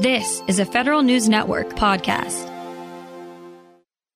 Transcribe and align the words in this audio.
This 0.00 0.42
is 0.46 0.58
a 0.58 0.66
Federal 0.66 1.02
News 1.02 1.26
Network 1.26 1.70
podcast. 1.70 2.52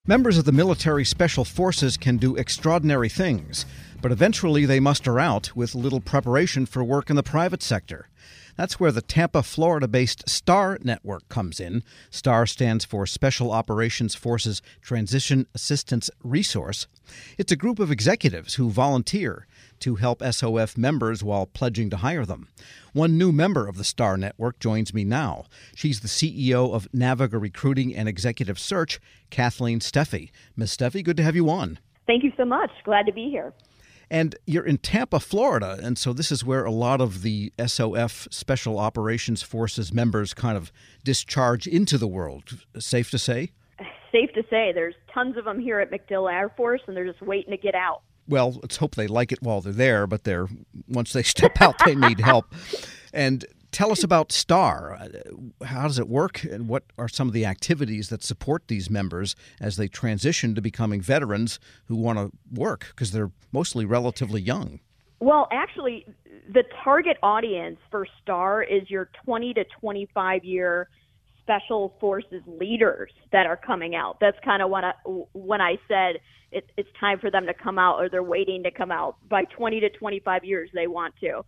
Members 0.07 0.37
of 0.37 0.45
the 0.45 0.53
military 0.53 1.07
special 1.07 1.43
forces 1.43 1.97
can 1.97 2.19
do 2.19 2.37
extraordinary 2.37 3.09
things, 3.09 3.65
but 4.03 4.13
eventually 4.13 4.67
they 4.67 4.79
muster 4.79 5.19
out 5.19 5.57
with 5.57 5.75
little 5.75 6.03
preparation 6.03 6.67
for 6.67 6.85
work 6.85 7.09
in 7.09 7.17
the 7.17 7.23
private 7.23 7.63
sector. 7.63 8.11
That's 8.59 8.79
where 8.79 8.93
the 8.93 9.01
Tampa, 9.01 9.43
Florida 9.43 9.89
based 9.89 10.29
STAR 10.29 10.79
network 10.83 11.27
comes 11.31 11.59
in. 11.59 11.83
STAR 12.11 12.45
stands 12.45 12.85
for 12.85 13.07
Special 13.07 13.51
Operations 13.51 14.15
Forces 14.15 14.61
Transition 14.83 15.47
Assistance 15.55 16.11
Resource. 16.23 16.89
It's 17.39 17.53
a 17.53 17.57
group 17.57 17.79
of 17.79 17.91
executives 17.91 18.57
who 18.57 18.69
volunteer 18.69 19.47
to 19.81 19.97
help 19.97 20.23
SOF 20.23 20.79
members 20.79 21.23
while 21.23 21.47
pledging 21.47 21.91
to 21.91 21.99
hire 21.99 22.25
them. 22.25 22.49
One 22.93 23.19
new 23.19 23.33
member 23.33 23.69
of 23.69 23.77
the 23.77 23.85
STAR 23.85 24.17
network 24.17 24.59
joins 24.59 24.95
me 24.95 25.05
now. 25.05 25.45
She's 25.75 26.01
the 26.01 26.09
CEO 26.09 26.75
of 26.75 26.89
Naviga 26.93 27.41
Recruiting 27.41 27.95
and 27.95 28.09
Executive 28.09 28.59
Search, 28.59 29.01
Kathleen 29.31 29.81
Steffey. 29.81 30.31
Ms. 30.57 30.77
Steffey, 30.77 31.05
good 31.05 31.17
to 31.17 31.23
have 31.23 31.37
you 31.37 31.51
on. 31.51 31.79
Thank 32.07 32.25
you 32.25 32.33
so 32.37 32.45
much. 32.45 32.71
Glad 32.85 33.07
to 33.07 33.13
be 33.13 33.31
here. 33.31 33.53
And 34.11 34.35
you're 34.45 34.67
in 34.67 34.79
Tampa, 34.79 35.21
Florida, 35.21 35.79
and 35.81 35.97
so 35.97 36.13
this 36.13 36.33
is 36.33 36.45
where 36.45 36.65
a 36.65 36.73
lot 36.73 37.01
of 37.01 37.23
the 37.23 37.53
SOF 37.65 38.27
Special 38.33 38.77
Operations 38.81 39.41
Forces 39.43 39.93
members 39.93 40.35
kind 40.35 40.57
of 40.57 40.73
discharge 41.05 41.69
into 41.69 41.97
the 41.97 42.09
world. 42.09 42.65
Safe 42.77 43.09
to 43.13 43.19
say? 43.19 43.53
Safe 44.11 44.33
to 44.35 44.43
say. 44.51 44.73
There's 44.75 44.97
tons 45.15 45.37
of 45.37 45.45
them 45.45 45.61
here 45.61 45.79
at 45.79 45.93
MacDill 45.93 46.29
Air 46.31 46.49
Force, 46.57 46.81
and 46.89 46.97
they're 46.97 47.07
just 47.07 47.23
waiting 47.23 47.53
to 47.53 47.57
get 47.57 47.77
out. 47.77 48.03
Well, 48.31 48.53
let's 48.63 48.77
hope 48.77 48.95
they 48.95 49.09
like 49.09 49.33
it 49.33 49.43
while 49.43 49.61
they're 49.61 49.73
there, 49.73 50.07
but 50.07 50.23
they're 50.23 50.47
once 50.89 51.13
they 51.13 51.23
step 51.35 51.61
out, 51.61 51.75
they 51.85 51.97
need 51.97 52.21
help. 52.21 52.55
And 53.13 53.45
tell 53.73 53.91
us 53.91 54.05
about 54.05 54.31
STAR. 54.31 54.95
Uh, 54.95 55.65
how 55.65 55.83
does 55.83 55.99
it 55.99 56.09
work, 56.09 56.45
and 56.45 56.69
what 56.69 56.85
are 56.97 57.09
some 57.09 57.27
of 57.27 57.35
the 57.35 57.45
activities 57.45 58.09
that 58.09 58.23
support 58.23 58.69
these 58.69 58.89
members 58.89 59.35
as 59.61 59.77
they 59.77 59.89
transition 59.89 60.55
to 60.55 60.63
becoming 60.63 61.01
veterans 61.01 61.59
who 61.87 61.97
want 61.97 62.19
to 62.19 62.31
work 62.53 62.87
because 62.91 63.11
they're 63.11 63.33
mostly 63.51 63.85
relatively 63.85 64.41
young? 64.41 64.79
Well, 65.19 65.49
actually, 65.51 66.07
the 66.49 66.63
target 66.85 67.17
audience 67.25 67.79
for 67.91 68.07
STAR 68.23 68.63
is 68.63 68.89
your 68.89 69.11
20 69.25 69.55
to 69.55 69.65
25 69.81 70.45
year 70.45 70.89
special 71.51 71.95
forces 72.01 72.43
leaders 72.47 73.11
that 73.33 73.47
are 73.47 73.57
coming 73.57 73.95
out. 73.95 74.19
That's 74.21 74.37
kind 74.45 74.63
of 74.63 74.71
what 74.71 74.85
I, 74.85 74.93
when 75.33 75.61
I 75.61 75.77
said 75.89 76.21
it, 76.53 76.71
it's 76.77 76.89
time 76.99 77.19
for 77.19 77.31
them 77.31 77.47
to 77.47 77.55
come 77.55 77.79
out 77.79 78.01
or 78.01 78.09
they're 78.09 78.23
waiting 78.23 78.63
to 78.65 78.71
come 78.71 78.93
out. 78.93 79.17
By 79.29 79.45
20 79.45 79.81
to 79.81 79.91
25 79.91 80.45
years, 80.45 80.71
they 80.75 80.87
want 80.87 81.15
to. 81.21 81.43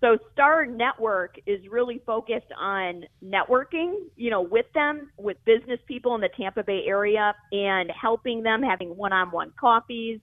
So 0.00 0.18
Star 0.32 0.66
Network 0.66 1.36
is 1.46 1.60
really 1.70 2.02
focused 2.04 2.52
on 2.60 3.04
networking, 3.24 3.94
you 4.16 4.30
know, 4.30 4.42
with 4.42 4.66
them, 4.74 5.10
with 5.16 5.36
business 5.44 5.80
people 5.86 6.14
in 6.14 6.20
the 6.20 6.28
Tampa 6.36 6.62
Bay 6.62 6.82
area 6.86 7.34
and 7.52 7.90
helping 7.90 8.42
them 8.42 8.62
having 8.62 8.96
one-on-one 8.96 9.52
coffees, 9.58 10.20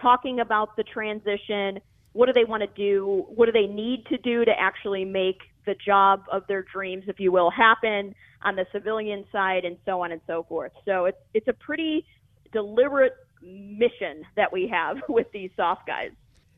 talking 0.00 0.40
about 0.40 0.76
the 0.76 0.84
transition, 0.84 1.80
what 2.12 2.26
do 2.26 2.32
they 2.32 2.44
want 2.44 2.62
to 2.62 2.68
do, 2.76 3.24
what 3.28 3.46
do 3.46 3.52
they 3.52 3.66
need 3.66 4.04
to 4.06 4.18
do 4.18 4.44
to 4.44 4.52
actually 4.56 5.04
make 5.04 5.38
the 5.66 5.74
job 5.74 6.24
of 6.30 6.46
their 6.46 6.62
dreams, 6.62 7.04
if 7.06 7.20
you 7.20 7.32
will, 7.32 7.50
happen 7.50 8.14
on 8.42 8.56
the 8.56 8.66
civilian 8.72 9.24
side 9.32 9.64
and 9.64 9.76
so 9.84 10.02
on 10.02 10.12
and 10.12 10.20
so 10.26 10.44
forth. 10.48 10.72
So 10.84 11.06
it's 11.06 11.18
it's 11.32 11.48
a 11.48 11.52
pretty 11.52 12.04
deliberate 12.52 13.14
mission 13.42 14.24
that 14.36 14.52
we 14.52 14.68
have 14.68 14.98
with 15.08 15.26
these 15.32 15.50
SOF 15.56 15.78
guys. 15.86 16.10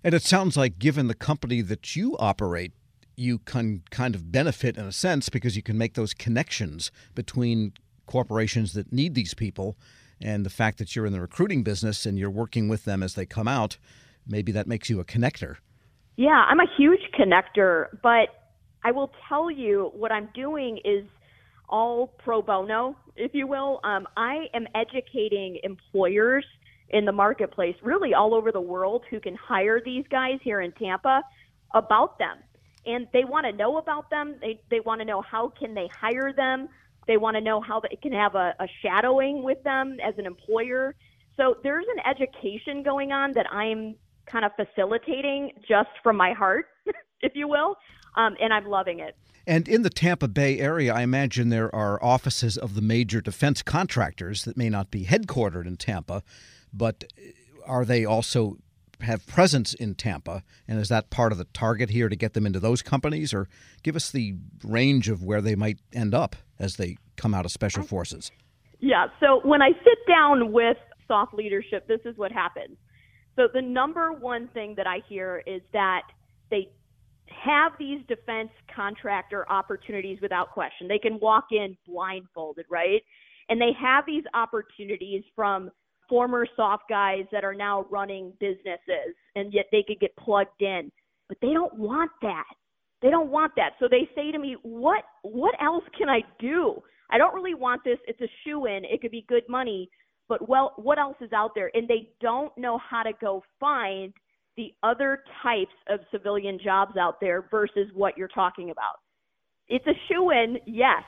And 0.05 0.15
it 0.15 0.23
sounds 0.23 0.57
like, 0.57 0.79
given 0.79 1.09
the 1.09 1.15
company 1.15 1.63
that 1.63 1.97
you 1.97 2.17
operate, 2.19 2.73
you 3.17 3.39
can 3.39 3.83
kind 3.91 4.15
of 4.15 4.31
benefit 4.31 4.77
in 4.77 4.85
a 4.85 4.93
sense 4.93 5.29
because 5.29 5.57
you 5.57 5.63
can 5.63 5.79
make 5.79 5.95
those 5.95 6.15
connections 6.15 6.93
between 7.15 7.73
corporations 8.07 8.73
that 8.75 8.93
need 8.93 9.15
these 9.15 9.35
people 9.35 9.77
and 10.21 10.47
the 10.47 10.51
fact 10.51 10.79
that 10.79 10.95
you're 10.95 11.07
in 11.07 11.13
the 11.13 11.21
recruiting 11.21 11.63
business 11.63 12.07
and 12.07 12.19
you're 12.19 12.31
working 12.31 12.69
with 12.69 12.85
them 12.85 13.03
as 13.03 13.15
they 13.15 13.27
come 13.27 13.49
out. 13.49 13.79
Maybe 14.27 14.53
that 14.53 14.67
makes 14.67 14.89
you 14.89 15.01
a 15.01 15.05
connector. 15.05 15.57
Yeah, 16.17 16.45
I'm 16.49 16.61
a 16.61 16.67
huge 16.77 17.01
connector, 17.19 17.87
but 18.03 18.36
I 18.87 18.93
will 18.93 19.11
tell 19.29 19.51
you 19.51 19.91
what 19.95 20.13
I'm 20.13 20.29
doing 20.33 20.79
is 20.85 21.05
all 21.69 22.07
pro 22.07 22.41
bono, 22.41 22.97
if 23.17 23.35
you 23.35 23.49
will. 23.49 23.81
Um, 23.83 24.07
I 24.17 24.47
am 24.55 24.69
educating 24.77 25.59
employers 25.65 26.45
in 26.91 27.05
the 27.05 27.11
marketplace, 27.11 27.75
really 27.83 28.15
all 28.15 28.33
over 28.33 28.53
the 28.53 28.61
world, 28.61 29.03
who 29.11 29.19
can 29.19 29.35
hire 29.35 29.81
these 29.85 30.05
guys 30.09 30.39
here 30.41 30.61
in 30.61 30.71
Tampa 30.71 31.21
about 31.75 32.17
them. 32.21 32.39
And 32.87 33.09
they 33.13 33.25
want 33.25 33.45
to 33.47 33.51
know 33.51 33.79
about 33.79 34.09
them. 34.09 34.37
They 34.41 34.61
they 34.71 34.79
want 34.79 35.01
to 35.01 35.05
know 35.05 35.21
how 35.21 35.49
can 35.49 35.75
they 35.75 35.89
hire 35.89 36.33
them. 36.33 36.69
They 37.09 37.17
want 37.17 37.35
to 37.35 37.41
know 37.41 37.61
how 37.61 37.81
they 37.81 37.99
can 38.01 38.13
have 38.13 38.37
a, 38.37 38.55
a 38.61 38.69
shadowing 38.83 39.43
with 39.43 39.61
them 39.65 39.97
as 40.01 40.15
an 40.17 40.27
employer. 40.27 40.95
So 41.37 41.57
there's 41.65 41.87
an 41.97 42.03
education 42.09 42.85
going 42.85 43.11
on 43.11 43.33
that 43.33 43.53
I'm 43.53 43.97
kind 44.27 44.45
of 44.45 44.53
facilitating 44.55 45.51
just 45.69 45.91
from 46.05 46.17
my 46.17 46.33
heart, 46.35 46.67
if 47.21 47.33
you 47.35 47.49
will, 47.49 47.77
um, 48.17 48.37
and 48.41 48.53
I'm 48.53 48.69
loving 48.69 49.01
it. 49.01 49.17
And 49.47 49.69
in 49.69 49.83
the 49.83 49.91
Tampa 49.91 50.27
Bay 50.27 50.59
area, 50.59 50.93
I 50.93 51.03
imagine 51.03 51.51
there 51.51 51.73
are 51.75 52.03
offices 52.03 52.57
of 52.57 52.75
the 52.75 52.81
major 52.81 53.21
defense 53.21 53.63
contractors 53.63 54.45
that 54.45 54.57
may 54.57 54.69
not 54.69 54.91
be 54.91 55.05
headquartered 55.05 55.67
in 55.67 55.77
Tampa, 55.77 56.23
but 56.73 57.05
are 57.65 57.85
they 57.85 58.05
also 58.05 58.59
have 59.03 59.25
presence 59.27 59.73
in 59.75 59.95
Tampa? 59.95 60.43
And 60.67 60.81
is 60.81 60.89
that 60.89 61.11
part 61.11 61.31
of 61.31 61.39
the 61.39 61.45
target 61.45 61.91
here 61.91 62.09
to 62.09 62.17
get 62.17 62.33
them 62.33 62.47
into 62.47 62.59
those 62.59 62.83
companies? 62.83 63.33
Or 63.33 63.49
give 63.83 63.95
us 63.95 64.11
the 64.11 64.35
range 64.65 65.09
of 65.09 65.23
where 65.23 65.41
they 65.41 65.55
might 65.55 65.79
end 65.93 66.15
up 66.15 66.35
as 66.59 66.77
they 66.77 66.97
come 67.17 67.35
out 67.35 67.45
of 67.45 67.53
special 67.53 67.85
forces? 67.85 68.33
Yeah, 68.81 69.07
so 69.21 69.41
when 69.45 69.63
I 69.63 69.71
sit 69.85 69.99
down 70.09 70.53
with 70.53 70.77
SOF 71.09 71.33
leadership, 71.33 71.87
this 71.87 72.01
is 72.05 72.17
what 72.17 72.33
happens. 72.33 72.77
So 73.37 73.49
the 73.53 73.63
number 73.63 74.13
one 74.13 74.49
thing 74.49 74.75
that 74.77 74.87
I 74.87 75.03
hear 75.09 75.43
is 75.47 75.63
that 75.73 76.03
they 76.51 76.71
have 77.43 77.73
these 77.79 78.01
defense 78.09 78.51
contractor 78.75 79.49
opportunities 79.51 80.19
without 80.21 80.51
question. 80.51 80.89
They 80.89 80.99
can 80.99 81.19
walk 81.21 81.47
in 81.51 81.77
blindfolded, 81.87 82.67
right? 82.71 83.03
And 83.49 83.61
they 83.61 83.73
have 83.81 84.05
these 84.07 84.25
opportunities 84.35 85.23
from 85.35 85.71
former 86.09 86.47
SOF 86.57 86.81
guys 86.89 87.25
that 87.33 87.45
are 87.45 87.55
now 87.55 87.87
running 87.91 88.33
businesses 88.41 89.15
and 89.35 89.53
yet 89.53 89.67
they 89.73 89.85
could 89.87 90.01
get 90.01 90.17
plugged 90.17 90.61
in. 90.61 90.91
But 91.29 91.39
they 91.43 91.53
don't 91.53 91.75
want 91.75 92.11
that. 92.23 92.45
They 93.03 93.11
don't 93.11 93.31
want 93.31 93.53
that. 93.57 93.73
So 93.79 93.89
they 93.89 94.09
say 94.15 94.33
to 94.33 94.39
me, 94.39 94.57
"What 94.63 95.05
what 95.23 95.55
else 95.61 95.85
can 95.97 96.09
I 96.09 96.23
do? 96.39 96.83
I 97.11 97.19
don't 97.19 97.35
really 97.35 97.55
want 97.55 97.85
this. 97.85 97.99
It's 98.07 98.21
a 98.21 98.29
shoe 98.43 98.67
in. 98.67 98.85
It 98.85 99.01
could 99.01 99.11
be 99.11 99.23
good 99.29 99.49
money, 99.49 99.91
but 100.29 100.49
well, 100.49 100.73
what 100.77 100.99
else 100.99 101.17
is 101.21 101.33
out 101.33 101.55
there?" 101.55 101.71
And 101.75 101.87
they 101.87 102.11
don't 102.21 102.57
know 102.57 102.79
how 102.79 103.03
to 103.03 103.13
go 103.21 103.45
find 103.61 104.15
the 104.57 104.73
other 104.83 105.23
types 105.43 105.75
of 105.89 106.01
civilian 106.11 106.59
jobs 106.63 106.97
out 106.97 107.21
there 107.21 107.47
versus 107.51 107.89
what 107.95 108.17
you're 108.17 108.29
talking 108.29 108.71
about. 108.71 109.01
It's 109.69 109.87
a 109.87 109.95
shoe 110.09 110.31
in, 110.31 110.59
yes, 110.67 111.03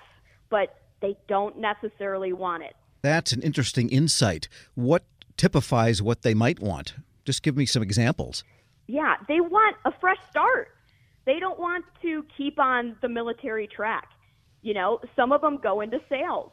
but 0.51 0.75
they 1.01 1.17
don't 1.29 1.59
necessarily 1.59 2.33
want 2.33 2.65
it. 2.65 2.75
That's 3.03 3.33
an 3.33 3.43
interesting 3.43 3.89
insight. 3.89 4.49
What 4.75 5.05
typifies 5.37 6.03
what 6.03 6.23
they 6.23 6.35
might 6.35 6.61
want? 6.61 6.95
Just 7.25 7.43
give 7.43 7.57
me 7.57 7.67
some 7.67 7.83
examples. 7.83 8.45
Yeah, 8.87 9.17
they 9.29 9.41
want 9.41 9.77
a 9.85 9.93
fresh 10.01 10.19
start. 10.31 10.69
They 11.25 11.39
don't 11.39 11.61
want 11.61 11.85
to 12.03 12.25
keep 12.37 12.59
on 12.59 12.97
the 13.03 13.09
military 13.09 13.67
track. 13.67 14.09
You 14.63 14.75
know, 14.75 14.99
some 15.15 15.31
of 15.31 15.41
them 15.41 15.59
go 15.63 15.81
into 15.81 16.01
sales. 16.09 16.51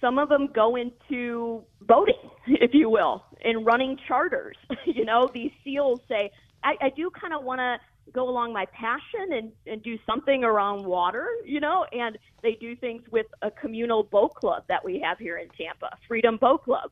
Some 0.00 0.18
of 0.18 0.28
them 0.28 0.48
go 0.52 0.76
into 0.76 1.64
boating, 1.82 2.30
if 2.46 2.72
you 2.74 2.90
will, 2.90 3.24
and 3.44 3.64
running 3.64 3.98
charters. 4.08 4.56
you 4.86 5.04
know, 5.04 5.30
these 5.32 5.52
SEALs 5.64 6.00
say, 6.08 6.30
I, 6.64 6.74
I 6.80 6.90
do 6.90 7.10
kind 7.10 7.32
of 7.32 7.44
want 7.44 7.60
to 7.60 7.78
go 8.12 8.28
along 8.28 8.52
my 8.52 8.66
passion 8.66 9.32
and, 9.32 9.52
and 9.66 9.82
do 9.82 9.98
something 10.06 10.44
around 10.44 10.84
water, 10.84 11.26
you 11.44 11.60
know, 11.60 11.84
and 11.92 12.18
they 12.42 12.56
do 12.60 12.76
things 12.76 13.02
with 13.10 13.26
a 13.42 13.50
communal 13.50 14.04
boat 14.04 14.34
club 14.34 14.62
that 14.68 14.84
we 14.84 15.00
have 15.00 15.18
here 15.18 15.38
in 15.38 15.48
Tampa, 15.58 15.96
Freedom 16.06 16.36
Boat 16.36 16.64
Club. 16.64 16.90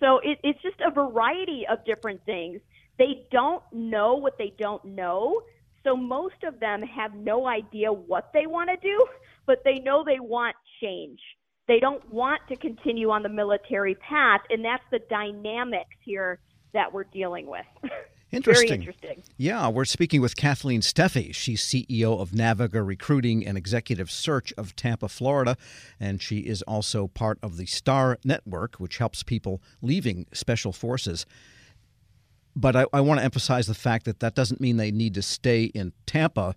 So 0.00 0.20
it, 0.22 0.38
it's 0.42 0.60
just 0.62 0.76
a 0.86 0.90
variety 0.90 1.64
of 1.70 1.84
different 1.84 2.24
things. 2.24 2.60
They 2.98 3.26
don't 3.30 3.62
know 3.72 4.14
what 4.14 4.36
they 4.38 4.52
don't 4.58 4.84
know. 4.84 5.42
So 5.84 5.96
most 5.96 6.42
of 6.44 6.60
them 6.60 6.82
have 6.82 7.14
no 7.14 7.46
idea 7.46 7.92
what 7.92 8.30
they 8.34 8.46
want 8.46 8.70
to 8.70 8.76
do, 8.76 9.06
but 9.46 9.62
they 9.64 9.74
know 9.74 10.02
they 10.04 10.20
want 10.20 10.56
change. 10.82 11.20
They 11.68 11.80
don't 11.80 12.10
want 12.12 12.40
to 12.48 12.56
continue 12.56 13.10
on 13.10 13.22
the 13.22 13.28
military 13.28 13.94
path, 13.94 14.40
and 14.50 14.64
that's 14.64 14.82
the 14.90 15.00
dynamics 15.10 15.94
here 16.00 16.40
that 16.72 16.92
we're 16.92 17.04
dealing 17.04 17.46
with. 17.46 17.66
Interesting. 18.30 18.68
Very 18.68 18.78
interesting. 18.80 19.22
Yeah, 19.38 19.68
we're 19.68 19.86
speaking 19.86 20.20
with 20.20 20.36
Kathleen 20.36 20.82
Steffey. 20.82 21.34
She's 21.34 21.62
CEO 21.62 22.20
of 22.20 22.32
Naviga 22.32 22.86
Recruiting 22.86 23.46
and 23.46 23.56
Executive 23.56 24.10
Search 24.10 24.52
of 24.58 24.76
Tampa, 24.76 25.08
Florida, 25.08 25.56
and 25.98 26.20
she 26.20 26.40
is 26.40 26.60
also 26.62 27.06
part 27.08 27.38
of 27.42 27.56
the 27.56 27.64
STAR 27.64 28.18
Network, 28.24 28.74
which 28.76 28.98
helps 28.98 29.22
people 29.22 29.62
leaving 29.80 30.26
special 30.34 30.74
forces. 30.74 31.24
But 32.54 32.76
I, 32.76 32.84
I 32.92 33.00
want 33.00 33.20
to 33.20 33.24
emphasize 33.24 33.66
the 33.66 33.72
fact 33.72 34.04
that 34.04 34.20
that 34.20 34.34
doesn't 34.34 34.60
mean 34.60 34.76
they 34.76 34.90
need 34.90 35.14
to 35.14 35.22
stay 35.22 35.64
in 35.64 35.94
Tampa 36.04 36.54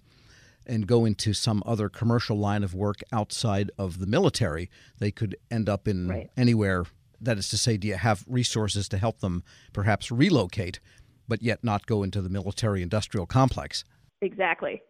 and 0.71 0.87
go 0.87 1.03
into 1.03 1.33
some 1.33 1.61
other 1.65 1.89
commercial 1.89 2.37
line 2.37 2.63
of 2.63 2.73
work 2.73 3.01
outside 3.11 3.69
of 3.77 3.99
the 3.99 4.07
military, 4.07 4.69
they 4.99 5.11
could 5.11 5.35
end 5.51 5.67
up 5.67 5.85
in 5.85 6.07
right. 6.07 6.29
anywhere. 6.37 6.85
That 7.19 7.37
is 7.37 7.49
to 7.49 7.57
say, 7.57 7.75
do 7.75 7.89
you 7.89 7.95
have 7.95 8.23
resources 8.25 8.87
to 8.89 8.97
help 8.97 9.19
them 9.19 9.43
perhaps 9.73 10.11
relocate, 10.11 10.79
but 11.27 11.43
yet 11.43 11.61
not 11.61 11.85
go 11.85 12.03
into 12.03 12.21
the 12.21 12.29
military 12.29 12.81
industrial 12.81 13.25
complex? 13.25 13.83
Exactly. 14.21 14.81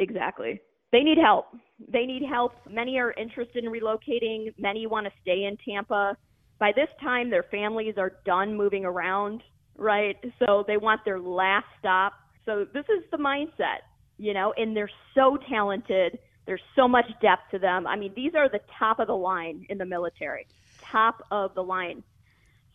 Exactly. 0.00 0.60
They 0.90 1.00
need 1.00 1.18
help. 1.18 1.46
They 1.86 2.06
need 2.06 2.22
help. 2.26 2.52
Many 2.68 2.98
are 2.98 3.12
interested 3.12 3.62
in 3.62 3.70
relocating, 3.70 4.54
many 4.58 4.86
want 4.86 5.06
to 5.06 5.12
stay 5.20 5.44
in 5.44 5.58
Tampa. 5.68 6.16
By 6.58 6.72
this 6.74 6.88
time, 7.02 7.28
their 7.28 7.44
families 7.50 7.96
are 7.98 8.12
done 8.24 8.56
moving 8.56 8.86
around, 8.86 9.42
right? 9.76 10.16
So 10.38 10.64
they 10.66 10.78
want 10.78 11.02
their 11.04 11.20
last 11.20 11.66
stop. 11.78 12.14
So 12.46 12.64
this 12.72 12.84
is 12.84 13.04
the 13.10 13.18
mindset 13.18 13.84
you 14.18 14.34
know, 14.34 14.52
and 14.56 14.76
they're 14.76 14.90
so 15.14 15.38
talented. 15.48 16.18
There's 16.46 16.62
so 16.74 16.86
much 16.86 17.06
depth 17.20 17.50
to 17.50 17.58
them. 17.58 17.86
I 17.86 17.96
mean, 17.96 18.12
these 18.14 18.34
are 18.34 18.48
the 18.48 18.60
top 18.78 18.98
of 18.98 19.08
the 19.08 19.16
line 19.16 19.66
in 19.68 19.78
the 19.78 19.84
military, 19.84 20.46
top 20.80 21.22
of 21.30 21.54
the 21.54 21.62
line. 21.62 22.02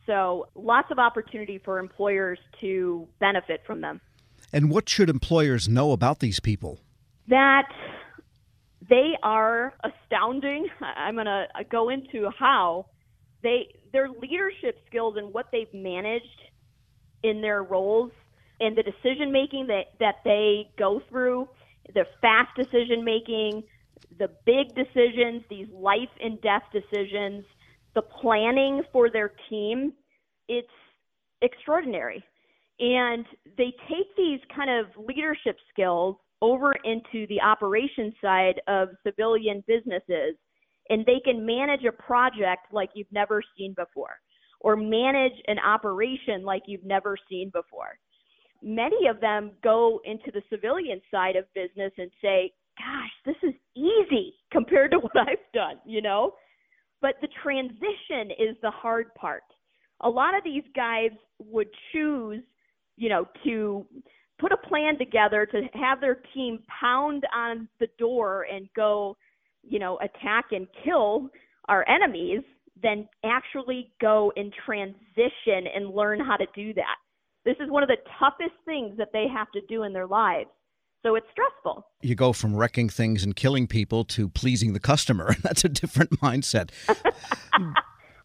So 0.06 0.50
lots 0.56 0.92
of 0.92 1.00
opportunity 1.00 1.58
for 1.58 1.80
employers 1.80 2.40
to 2.60 3.08
benefit 3.20 3.64
from 3.66 3.82
them. 3.82 4.02
And 4.52 4.70
what 4.70 4.90
should 4.90 5.10
employers 5.10 5.70
know 5.70 5.92
about 5.92 6.20
these 6.20 6.40
people? 6.40 6.80
That 7.28 7.70
they 8.90 9.12
are 9.24 9.74
astounding. 9.84 10.68
I'm 10.82 11.16
going 11.16 11.28
to 11.28 11.48
go 11.70 11.90
into 11.90 12.30
how 12.38 12.88
they 13.44 13.74
their 13.94 14.10
leadership 14.10 14.80
skills 14.88 15.16
and 15.18 15.34
what 15.34 15.48
they've 15.52 15.74
managed 15.74 16.26
in 17.24 17.42
their 17.42 17.64
roles 17.64 18.12
and 18.62 18.78
the 18.78 18.84
decision 18.84 19.32
making 19.32 19.68
that, 19.68 19.86
that 20.00 20.18
they 20.24 20.70
go 20.78 21.02
through, 21.10 21.50
the 21.96 22.06
fast 22.22 22.56
decision 22.56 23.04
making, 23.04 23.64
the 24.20 24.30
big 24.46 24.76
decisions, 24.76 25.44
these 25.50 25.68
life 25.74 26.10
and 26.22 26.40
death 26.42 26.62
decisions, 26.72 27.44
the 27.96 28.04
planning 28.04 28.84
for 28.94 29.10
their 29.10 29.34
team, 29.50 29.92
it's 30.48 30.68
extraordinary. 31.42 32.24
And 32.80 33.26
they 33.58 33.74
take 33.90 34.16
these 34.16 34.40
kind 34.56 34.70
of 34.70 34.86
leadership 35.08 35.58
skills 35.74 36.18
over 36.44 36.74
into 36.84 37.26
the 37.28 37.42
operations 37.42 38.14
side 38.22 38.62
of 38.68 38.90
civilian 39.04 39.64
businesses, 39.68 40.36
and 40.90 41.04
they 41.06 41.20
can 41.24 41.46
manage 41.46 41.84
a 41.84 41.92
project 41.92 42.72
like 42.72 42.90
you've 42.94 43.12
never 43.12 43.42
seen 43.58 43.74
before, 43.76 44.20
or 44.60 44.76
manage 44.76 45.34
an 45.48 45.58
operation 45.60 46.44
like 46.44 46.64
you've 46.68 46.86
never 46.86 47.18
seen 47.28 47.50
before 47.50 47.98
many 48.62 49.08
of 49.08 49.20
them 49.20 49.52
go 49.64 50.02
into 50.06 50.32
the 50.32 50.42
civilian 50.50 51.02
side 51.10 51.36
of 51.36 51.46
business 51.54 51.92
and 51.98 52.12
say, 52.22 52.54
gosh, 52.78 53.12
this 53.26 53.50
is 53.50 53.56
easy 53.76 54.34
compared 54.52 54.92
to 54.92 54.98
what 55.02 55.18
I've 55.18 55.52
done, 55.54 55.78
you 55.86 56.02
know? 56.02 56.34
But 57.02 57.16
the 57.22 57.30
transition 57.42 58.32
is 58.32 58.56
the 58.62 58.72
hard 58.72 59.14
part. 59.16 59.44
A 60.02 60.10
lot 60.10 60.36
of 60.36 60.44
these 60.44 60.64
guys 60.76 61.12
would 61.40 61.68
choose, 61.92 62.44
you 62.98 63.10
know, 63.10 63.26
to 63.44 63.86
put 64.40 64.52
a 64.52 64.58
plan 64.58 64.98
together 64.98 65.46
to 65.46 65.62
have 65.74 66.02
their 66.02 66.20
team 66.34 66.60
pound 66.80 67.24
on 67.36 67.68
the 67.80 67.88
door 68.00 68.48
and 68.52 68.68
go, 68.76 69.16
you 69.64 69.80
know, 69.80 70.00
attack 70.00 70.46
and 70.52 70.68
kill 70.84 71.30
our 71.70 71.88
enemies 71.88 72.42
than 72.82 73.08
actually 73.24 73.92
go 74.02 74.32
and 74.36 74.52
transition 74.66 75.68
and 75.76 75.94
learn 75.94 76.20
how 76.20 76.36
to 76.36 76.48
do 76.56 76.74
that. 76.74 76.96
This 77.46 77.56
is 77.60 77.70
one 77.70 77.84
of 77.84 77.90
the 77.90 77.98
toughest 78.20 78.56
things 78.66 78.98
that 78.98 79.10
they 79.14 79.28
have 79.28 79.52
to 79.52 79.62
do 79.68 79.84
in 79.84 79.94
their 79.94 80.08
lives. 80.08 80.50
So 81.04 81.16
it's 81.16 81.26
stressful. 81.32 81.86
You 82.02 82.14
go 82.14 82.32
from 82.32 82.56
wrecking 82.56 82.90
things 82.90 83.24
and 83.24 83.36
killing 83.36 83.66
people 83.66 84.04
to 84.06 84.30
pleasing 84.30 84.74
the 84.74 84.80
customer. 84.80 85.36
That's 85.44 85.66
a 85.66 85.70
different 85.70 86.12
mindset. 86.22 86.70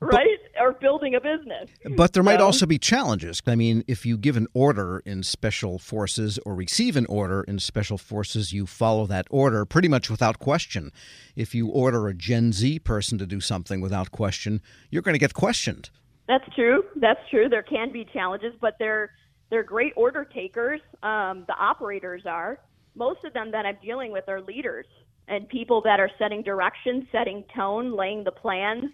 right? 0.01 0.27
But, 0.55 0.63
or 0.63 0.73
building 0.73 1.15
a 1.15 1.21
business. 1.21 1.71
But 1.97 2.13
there 2.13 2.23
might 2.23 2.41
also 2.41 2.67
be 2.67 2.79
challenges. 2.79 3.43
I 3.47 3.55
mean, 3.55 3.83
if 3.87 4.05
you 4.05 4.19
give 4.19 4.37
an 4.37 4.47
order 4.53 5.03
in 5.07 5.23
special 5.23 5.79
forces 5.79 6.39
or 6.45 6.55
receive 6.55 6.97
an 6.97 7.07
order 7.07 7.43
in 7.43 7.59
special 7.59 7.97
forces, 7.97 8.53
you 8.53 8.67
follow 8.67 9.07
that 9.07 9.27
order 9.31 9.65
pretty 9.65 9.89
much 9.89 10.11
without 10.11 10.39
question. 10.39 10.93
If 11.35 11.55
you 11.55 11.69
order 11.69 12.09
a 12.09 12.15
Gen 12.15 12.53
Z 12.53 12.81
person 12.81 13.17
to 13.19 13.27
do 13.27 13.41
something 13.41 13.81
without 13.81 14.11
question, 14.11 14.61
you're 14.91 15.03
going 15.03 15.15
to 15.15 15.19
get 15.19 15.35
questioned. 15.35 15.89
That's 16.29 16.45
true. 16.55 16.85
That's 16.97 17.21
true. 17.31 17.49
There 17.49 17.63
can 17.63 17.93
be 17.93 18.07
challenges, 18.13 18.53
but 18.61 18.75
they're 18.79 19.11
they're 19.51 19.63
great 19.63 19.93
order 19.97 20.25
takers. 20.25 20.81
Um, 21.03 21.45
the 21.47 21.55
operators 21.59 22.23
are. 22.27 22.59
Most 22.97 23.25
of 23.25 23.33
them 23.33 23.51
that 23.53 23.65
I'm 23.65 23.79
dealing 23.83 24.11
with 24.11 24.29
are 24.29 24.41
leaders 24.41 24.87
and 25.29 25.49
people 25.49 25.81
that 25.83 26.01
are 26.01 26.11
setting 26.19 26.43
direction, 26.43 27.07
setting 27.13 27.45
tone, 27.55 27.97
laying 27.97 28.25
the 28.25 28.31
plans, 28.33 28.85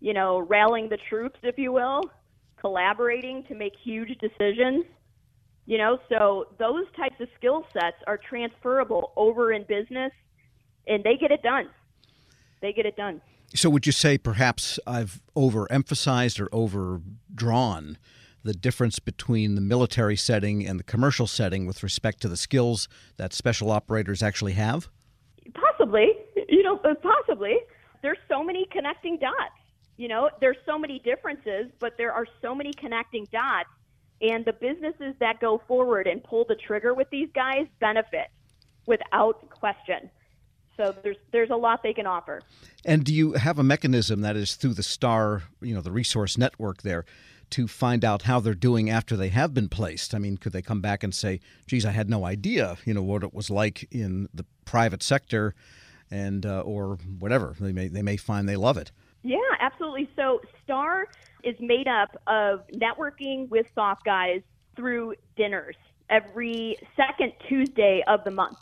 you 0.00 0.12
know, 0.12 0.40
rallying 0.40 0.88
the 0.88 0.98
troops, 1.08 1.38
if 1.42 1.56
you 1.58 1.72
will, 1.72 2.02
collaborating 2.60 3.44
to 3.48 3.54
make 3.54 3.72
huge 3.82 4.10
decisions. 4.18 4.84
You 5.66 5.78
know, 5.78 5.98
so 6.08 6.46
those 6.58 6.84
types 6.96 7.16
of 7.20 7.28
skill 7.36 7.64
sets 7.72 7.96
are 8.06 8.18
transferable 8.28 9.12
over 9.16 9.52
in 9.52 9.64
business 9.68 10.12
and 10.86 11.02
they 11.02 11.16
get 11.16 11.30
it 11.30 11.42
done. 11.42 11.68
They 12.62 12.72
get 12.72 12.86
it 12.86 12.96
done. 12.96 13.20
So, 13.54 13.70
would 13.70 13.86
you 13.86 13.92
say 13.92 14.18
perhaps 14.18 14.78
I've 14.86 15.20
overemphasized 15.36 16.40
or 16.40 16.48
overdrawn 16.52 17.96
the 18.42 18.54
difference 18.54 18.98
between 18.98 19.54
the 19.54 19.60
military 19.60 20.16
setting 20.16 20.66
and 20.66 20.78
the 20.78 20.84
commercial 20.84 21.26
setting 21.26 21.66
with 21.66 21.82
respect 21.82 22.20
to 22.22 22.28
the 22.28 22.36
skills 22.36 22.88
that 23.16 23.32
special 23.32 23.70
operators 23.70 24.22
actually 24.22 24.52
have? 24.52 24.88
Possibly. 25.54 26.12
You 26.48 26.62
know, 26.62 26.78
uh, 26.84 26.94
possibly. 26.94 27.56
There's 28.02 28.18
so 28.28 28.42
many 28.42 28.66
connecting 28.70 29.18
dots. 29.18 29.54
You 29.96 30.08
know, 30.08 30.30
there's 30.40 30.58
so 30.66 30.78
many 30.78 30.98
differences, 31.00 31.70
but 31.80 31.96
there 31.96 32.12
are 32.12 32.26
so 32.42 32.54
many 32.54 32.72
connecting 32.72 33.26
dots. 33.32 33.68
And 34.20 34.44
the 34.44 34.52
businesses 34.52 35.14
that 35.20 35.40
go 35.40 35.60
forward 35.66 36.06
and 36.06 36.22
pull 36.22 36.44
the 36.48 36.54
trigger 36.54 36.94
with 36.94 37.08
these 37.10 37.28
guys 37.34 37.66
benefit 37.80 38.28
without 38.86 39.48
question. 39.50 40.10
So 40.76 40.94
there's 41.02 41.16
there's 41.32 41.50
a 41.50 41.56
lot 41.56 41.82
they 41.82 41.92
can 41.92 42.06
offer. 42.06 42.42
And 42.84 43.04
do 43.04 43.14
you 43.14 43.32
have 43.32 43.58
a 43.58 43.62
mechanism 43.62 44.20
that 44.22 44.36
is 44.36 44.54
through 44.54 44.74
the 44.74 44.82
STAR, 44.82 45.44
you 45.60 45.74
know, 45.74 45.80
the 45.80 45.92
resource 45.92 46.36
network 46.36 46.82
there, 46.82 47.04
to 47.50 47.66
find 47.66 48.04
out 48.04 48.22
how 48.22 48.40
they're 48.40 48.54
doing 48.54 48.90
after 48.90 49.16
they 49.16 49.28
have 49.30 49.54
been 49.54 49.68
placed? 49.68 50.14
I 50.14 50.18
mean, 50.18 50.36
could 50.36 50.52
they 50.52 50.62
come 50.62 50.80
back 50.80 51.02
and 51.02 51.14
say, 51.14 51.40
"Geez, 51.66 51.86
I 51.86 51.90
had 51.90 52.10
no 52.10 52.24
idea," 52.24 52.76
you 52.84 52.94
know, 52.94 53.02
what 53.02 53.22
it 53.22 53.32
was 53.32 53.50
like 53.50 53.88
in 53.90 54.28
the 54.34 54.44
private 54.64 55.02
sector, 55.02 55.54
and 56.10 56.44
uh, 56.44 56.60
or 56.60 56.98
whatever. 57.18 57.54
They 57.58 57.72
may 57.72 57.88
they 57.88 58.02
may 58.02 58.16
find 58.16 58.48
they 58.48 58.56
love 58.56 58.76
it. 58.76 58.92
Yeah, 59.22 59.38
absolutely. 59.60 60.08
So 60.14 60.40
STAR 60.62 61.08
is 61.42 61.56
made 61.60 61.88
up 61.88 62.16
of 62.26 62.60
networking 62.74 63.48
with 63.48 63.66
SOF 63.74 64.04
guys 64.04 64.42
through 64.76 65.14
dinners 65.36 65.76
every 66.10 66.76
second 66.96 67.32
Tuesday 67.48 68.04
of 68.06 68.22
the 68.24 68.30
month. 68.30 68.58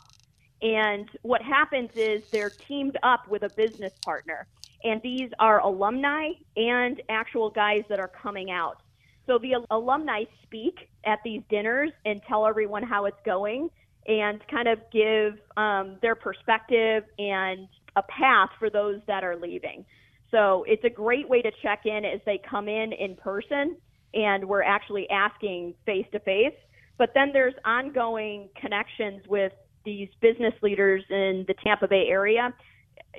And 0.61 1.09
what 1.21 1.41
happens 1.41 1.89
is 1.95 2.21
they're 2.31 2.55
teamed 2.67 2.97
up 3.03 3.27
with 3.27 3.43
a 3.43 3.49
business 3.49 3.93
partner. 4.03 4.47
And 4.83 5.01
these 5.01 5.29
are 5.39 5.59
alumni 5.61 6.29
and 6.55 7.01
actual 7.09 7.49
guys 7.49 7.83
that 7.89 7.99
are 7.99 8.11
coming 8.21 8.51
out. 8.51 8.81
So 9.27 9.39
the 9.39 9.65
alumni 9.71 10.23
speak 10.43 10.89
at 11.05 11.19
these 11.23 11.41
dinners 11.49 11.91
and 12.05 12.21
tell 12.27 12.45
everyone 12.45 12.83
how 12.83 13.05
it's 13.05 13.17
going 13.25 13.69
and 14.07 14.39
kind 14.49 14.67
of 14.67 14.79
give 14.91 15.39
um, 15.57 15.97
their 16.01 16.15
perspective 16.15 17.03
and 17.17 17.67
a 17.95 18.03
path 18.03 18.49
for 18.59 18.69
those 18.69 19.01
that 19.07 19.23
are 19.23 19.35
leaving. 19.35 19.83
So 20.29 20.63
it's 20.67 20.83
a 20.83 20.89
great 20.89 21.27
way 21.27 21.41
to 21.41 21.51
check 21.63 21.85
in 21.85 22.05
as 22.05 22.19
they 22.25 22.39
come 22.49 22.67
in 22.67 22.93
in 22.93 23.15
person 23.15 23.77
and 24.13 24.45
we're 24.45 24.63
actually 24.63 25.09
asking 25.09 25.73
face 25.85 26.05
to 26.11 26.19
face. 26.19 26.53
But 26.97 27.11
then 27.13 27.31
there's 27.33 27.53
ongoing 27.65 28.49
connections 28.59 29.23
with 29.27 29.51
these 29.85 30.09
business 30.21 30.53
leaders 30.61 31.03
in 31.09 31.45
the 31.47 31.53
Tampa 31.63 31.87
Bay 31.87 32.07
area 32.09 32.53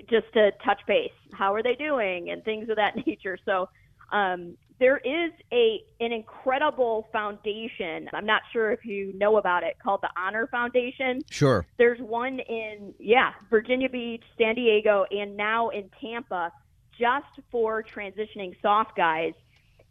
just 0.08 0.32
to 0.34 0.52
touch 0.64 0.80
base. 0.86 1.12
How 1.32 1.54
are 1.54 1.62
they 1.62 1.74
doing 1.74 2.30
and 2.30 2.44
things 2.44 2.68
of 2.68 2.76
that 2.76 2.96
nature. 3.06 3.38
So 3.44 3.68
um, 4.12 4.56
there 4.78 4.98
is 4.98 5.32
a 5.52 5.80
an 6.00 6.12
incredible 6.12 7.08
foundation. 7.12 8.08
I'm 8.12 8.26
not 8.26 8.42
sure 8.52 8.70
if 8.72 8.84
you 8.84 9.12
know 9.16 9.38
about 9.38 9.62
it 9.62 9.76
called 9.82 10.00
the 10.02 10.10
Honor 10.16 10.46
Foundation. 10.48 11.22
Sure. 11.30 11.66
There's 11.78 12.00
one 12.00 12.40
in 12.40 12.94
yeah, 12.98 13.32
Virginia 13.48 13.88
Beach, 13.88 14.22
San 14.38 14.54
Diego, 14.54 15.06
and 15.10 15.36
now 15.36 15.70
in 15.70 15.90
Tampa 16.00 16.52
just 16.98 17.26
for 17.50 17.82
transitioning 17.82 18.54
SOF 18.62 18.88
guys. 18.96 19.32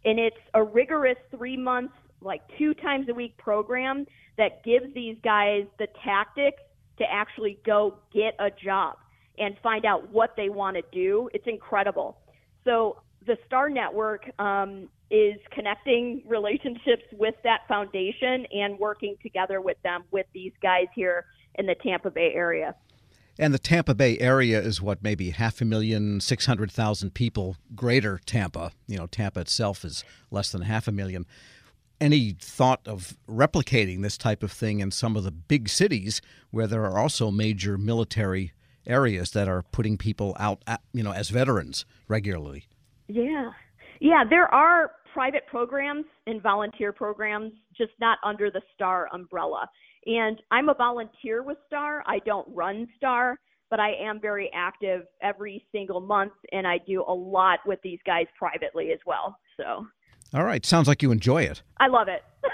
And 0.06 0.20
it's 0.20 0.38
a 0.54 0.64
rigorous 0.64 1.18
3 1.32 1.58
months 1.58 1.94
like 2.22 2.42
two 2.58 2.74
times 2.76 3.10
a 3.10 3.14
week 3.14 3.38
program 3.38 4.06
that 4.38 4.64
gives 4.64 4.94
these 4.94 5.18
guys 5.24 5.66
the 5.80 5.88
tactics 6.04 6.62
to 6.98 7.04
actually 7.10 7.60
go 7.66 7.98
get 8.14 8.36
a 8.40 8.50
job 8.50 8.98
and 9.38 9.56
find 9.62 9.86
out 9.86 10.12
what 10.12 10.36
they 10.38 10.50
want 10.50 10.78
to 10.78 10.84
do. 10.92 11.30
It's 11.34 11.48
incredible. 11.48 12.18
So 12.64 13.02
the 13.26 13.38
Star 13.46 13.70
Network 13.70 14.30
um, 14.40 14.90
is 15.12 15.36
connecting 15.52 16.24
relationships 16.26 17.04
with 17.14 17.36
that 17.44 17.62
foundation 17.68 18.46
and 18.52 18.80
working 18.80 19.16
together 19.22 19.62
with 19.62 19.78
them 19.84 20.04
with 20.12 20.26
these 20.34 20.54
guys 20.62 20.88
here 20.96 21.26
in 21.56 21.66
the 21.66 21.76
Tampa 21.76 22.12
Bay 22.12 22.32
area. 22.34 22.76
And 23.38 23.54
the 23.54 23.60
Tampa 23.60 23.94
Bay 23.94 24.18
area 24.20 24.62
is 24.62 24.82
what, 24.82 25.04
maybe 25.04 25.32
half 25.32 25.60
a 25.60 25.66
million, 25.66 26.22
600,000 26.22 27.14
people, 27.14 27.58
greater 27.76 28.20
Tampa. 28.26 28.72
You 28.88 28.98
know, 28.98 29.08
Tampa 29.08 29.42
itself 29.42 29.84
is 29.84 30.06
less 30.32 30.52
than 30.52 30.62
half 30.62 30.88
a 30.88 30.92
million. 30.92 31.26
Any 32.02 32.36
thought 32.40 32.82
of 32.86 33.18
replicating 33.28 34.02
this 34.02 34.18
type 34.18 34.44
of 34.44 34.52
thing 34.52 34.82
in 34.82 34.92
some 34.92 35.16
of 35.16 35.24
the 35.24 35.32
big 35.32 35.70
cities 35.70 36.22
where 36.52 36.68
there 36.68 36.84
are 36.84 37.00
also 37.00 37.32
major 37.32 37.78
military 37.78 38.52
areas 38.86 39.32
that 39.32 39.48
are 39.48 39.64
putting 39.72 39.98
people 39.98 40.36
out, 40.38 40.62
at, 40.68 40.82
you 40.94 41.04
know, 41.04 41.14
as 41.14 41.30
veterans 41.30 41.86
regularly? 42.08 42.68
Yeah. 43.08 43.52
Yeah, 44.02 44.24
there 44.30 44.54
are 44.54 44.92
private 45.14 45.48
programs 45.48 46.06
and 46.28 46.42
volunteer 46.42 46.92
programs, 46.92 47.54
just 47.78 47.94
not 48.02 48.18
under 48.24 48.52
the 48.52 48.62
STAR 48.74 49.08
umbrella. 49.14 49.70
And 50.06 50.42
I'm 50.52 50.68
a 50.68 50.74
volunteer 50.74 51.44
with 51.44 51.58
STAR. 51.68 52.04
I 52.06 52.20
don't 52.26 52.48
run 52.54 52.88
STAR, 52.98 53.40
but 53.70 53.80
I 53.80 53.94
am 53.94 54.20
very 54.20 54.52
active 54.54 55.04
every 55.22 55.66
single 55.72 56.02
month, 56.02 56.34
and 56.52 56.68
I 56.68 56.78
do 56.86 57.06
a 57.08 57.14
lot 57.14 57.60
with 57.66 57.80
these 57.84 58.00
guys 58.06 58.26
privately 58.38 58.92
as 58.92 59.00
well. 59.06 59.40
So. 59.56 59.88
All 60.36 60.44
right. 60.44 60.66
Sounds 60.66 60.88
like 60.88 61.02
you 61.02 61.12
enjoy 61.12 61.44
it. 61.44 61.62
I 61.78 61.88
love 61.88 62.10
it. 62.10 62.22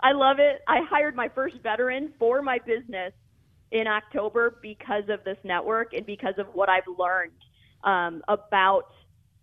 I 0.00 0.12
love 0.12 0.38
it. 0.40 0.62
I 0.66 0.80
hired 0.90 1.14
my 1.14 1.28
first 1.28 1.56
veteran 1.62 2.12
for 2.18 2.42
my 2.42 2.58
business 2.58 3.12
in 3.70 3.86
October 3.86 4.58
because 4.60 5.04
of 5.08 5.22
this 5.22 5.36
network 5.44 5.94
and 5.94 6.04
because 6.04 6.34
of 6.38 6.48
what 6.54 6.68
I've 6.68 6.88
learned 6.98 7.32
um, 7.84 8.22
about 8.26 8.92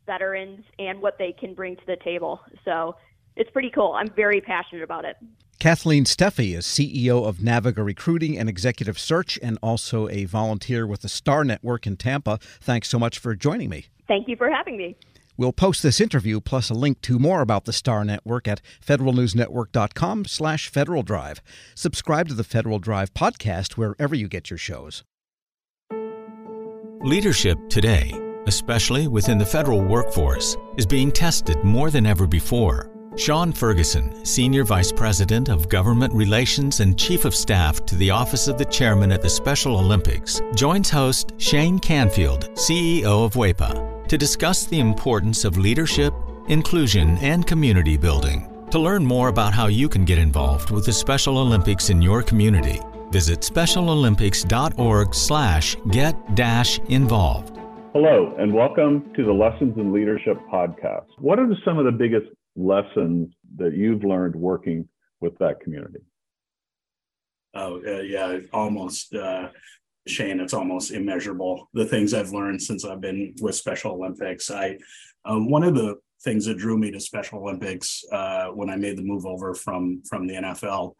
veterans 0.05 0.65
and 0.79 1.01
what 1.01 1.17
they 1.17 1.31
can 1.31 1.53
bring 1.53 1.77
to 1.77 1.85
the 1.87 1.95
table. 2.03 2.41
So 2.65 2.97
it's 3.37 3.49
pretty 3.51 3.69
cool. 3.69 3.93
I'm 3.93 4.09
very 4.09 4.41
passionate 4.41 4.83
about 4.83 5.05
it. 5.05 5.15
Kathleen 5.59 6.03
Steffey 6.03 6.55
is 6.55 6.65
CEO 6.65 7.25
of 7.25 7.37
Naviga 7.37 7.83
Recruiting 7.83 8.37
and 8.37 8.49
Executive 8.49 8.99
Search 8.99 9.39
and 9.41 9.57
also 9.63 10.09
a 10.09 10.25
volunteer 10.25 10.85
with 10.85 11.01
the 11.01 11.09
Star 11.09 11.45
Network 11.45 11.87
in 11.87 11.95
Tampa. 11.95 12.37
Thanks 12.61 12.89
so 12.89 12.99
much 12.99 13.17
for 13.17 13.33
joining 13.33 13.69
me. 13.69 13.85
Thank 14.07 14.27
you 14.27 14.35
for 14.35 14.49
having 14.49 14.77
me. 14.77 14.97
We'll 15.37 15.53
post 15.53 15.83
this 15.83 16.01
interview 16.01 16.41
plus 16.41 16.69
a 16.69 16.73
link 16.73 17.01
to 17.01 17.19
more 17.19 17.41
about 17.41 17.65
the 17.65 17.73
Star 17.73 18.03
Network 18.03 18.47
at 18.47 18.61
federalnewsnetwork.com 18.85 20.25
slash 20.25 20.69
Federal 20.69 21.03
Drive. 21.03 21.41
Subscribe 21.75 22.27
to 22.29 22.33
the 22.33 22.43
Federal 22.43 22.79
Drive 22.79 23.13
podcast 23.13 23.73
wherever 23.73 24.15
you 24.15 24.27
get 24.27 24.49
your 24.49 24.57
shows. 24.57 25.03
Leadership 27.01 27.57
today, 27.69 28.11
especially 28.47 29.07
within 29.07 29.37
the 29.37 29.45
federal 29.45 29.83
workforce, 29.83 30.57
is 30.77 30.85
being 30.85 31.11
tested 31.11 31.63
more 31.63 31.91
than 31.91 32.07
ever 32.07 32.25
before. 32.25 32.91
Sean 33.15 33.51
Ferguson, 33.51 34.25
Senior 34.25 34.63
Vice 34.63 34.91
President 34.91 35.49
of 35.49 35.69
Government 35.69 36.13
Relations 36.13 36.79
and 36.81 36.97
Chief 36.97 37.25
of 37.25 37.33
Staff 37.33 37.85
to 37.85 37.95
the 37.95 38.11
Office 38.11 38.47
of 38.47 38.57
the 38.57 38.65
Chairman 38.65 39.11
at 39.11 39.21
the 39.21 39.29
Special 39.29 39.77
Olympics, 39.77 40.39
joins 40.55 40.89
host 40.89 41.33
Shane 41.37 41.79
Canfield, 41.79 42.49
CEO 42.53 43.25
of 43.25 43.33
WEPA, 43.33 43.96
to 44.07 44.17
discuss 44.17 44.65
the 44.65 44.79
importance 44.79 45.45
of 45.45 45.57
leadership, 45.57 46.13
inclusion, 46.47 47.17
and 47.17 47.45
community 47.45 47.97
building. 47.97 48.47
To 48.71 48.79
learn 48.79 49.05
more 49.05 49.29
about 49.29 49.53
how 49.53 49.67
you 49.67 49.87
can 49.87 50.05
get 50.05 50.17
involved 50.17 50.71
with 50.71 50.85
the 50.85 50.93
Special 50.93 51.37
Olympics 51.37 51.89
in 51.89 52.01
your 52.01 52.21
community, 52.21 52.81
visit 53.11 53.39
specialolympics.org 53.39 55.15
slash 55.15 55.75
get-involved. 55.91 57.57
Hello, 57.93 58.35
and 58.37 58.53
welcome 58.53 59.11
to 59.15 59.23
the 59.23 59.31
Lessons 59.31 59.77
in 59.77 59.93
Leadership 59.93 60.37
podcast. 60.51 61.07
What 61.17 61.39
are 61.39 61.47
some 61.63 61.77
of 61.77 61.85
the 61.85 61.91
biggest 61.91 62.27
lessons 62.55 63.33
that 63.57 63.73
you've 63.75 64.03
learned 64.03 64.35
working 64.35 64.87
with 65.21 65.37
that 65.39 65.61
community? 65.61 66.01
Oh, 67.55 67.81
uh, 67.87 68.01
yeah, 68.01 68.39
almost, 68.53 69.15
uh, 69.15 69.49
Shane, 70.09 70.39
it's 70.39 70.53
almost 70.53 70.91
immeasurable. 70.91 71.69
The 71.73 71.85
things 71.85 72.13
I've 72.13 72.31
learned 72.31 72.61
since 72.61 72.85
I've 72.85 73.01
been 73.01 73.33
with 73.41 73.55
Special 73.55 73.93
Olympics. 73.93 74.49
I, 74.51 74.77
um, 75.25 75.49
one 75.49 75.63
of 75.63 75.75
the 75.75 75.95
things 76.23 76.45
that 76.45 76.57
drew 76.57 76.77
me 76.77 76.91
to 76.91 76.99
Special 76.99 77.39
Olympics 77.39 78.03
uh, 78.11 78.47
when 78.47 78.69
I 78.69 78.75
made 78.75 78.97
the 78.97 79.03
move 79.03 79.25
over 79.25 79.53
from 79.53 80.01
from 80.09 80.27
the 80.27 80.35
NFL 80.35 80.93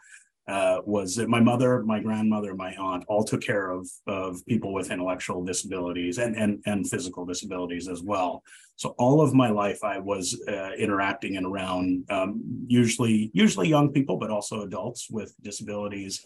uh, 0.47 0.79
was 0.85 1.15
that 1.15 1.27
my 1.27 1.41
mother, 1.41 1.83
my 1.83 1.99
grandmother, 1.99 2.55
my 2.55 2.73
aunt 2.75 3.03
all 3.07 3.23
took 3.23 3.41
care 3.41 3.71
of 3.71 3.89
of 4.07 4.45
people 4.45 4.73
with 4.73 4.91
intellectual 4.91 5.43
disabilities 5.43 6.17
and 6.19 6.35
and 6.35 6.61
and 6.65 6.89
physical 6.89 7.25
disabilities 7.25 7.87
as 7.87 8.01
well. 8.01 8.43
So 8.75 8.89
all 8.99 9.21
of 9.21 9.33
my 9.33 9.49
life, 9.49 9.83
I 9.83 9.97
was 9.97 10.39
uh, 10.47 10.71
interacting 10.77 11.35
and 11.35 11.45
around 11.45 12.05
um, 12.09 12.41
usually 12.67 13.31
usually 13.33 13.67
young 13.67 13.91
people, 13.91 14.17
but 14.17 14.29
also 14.29 14.61
adults 14.61 15.09
with 15.09 15.33
disabilities 15.41 16.25